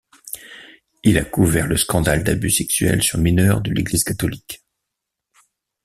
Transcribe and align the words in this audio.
Il 1.03 1.19
a 1.19 1.23
couvert 1.23 1.67
le 1.67 1.77
scandale 1.77 2.23
d'abus 2.23 2.49
sexuel 2.49 3.03
sur 3.03 3.19
mineurs 3.19 3.61
de 3.61 3.69
l'Église 3.69 4.03
catholique. 4.03 4.65